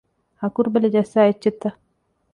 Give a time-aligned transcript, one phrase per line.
[0.41, 1.67] ހަކުރުބަލި ޖައްސާ އެއްޗެއްތަ؟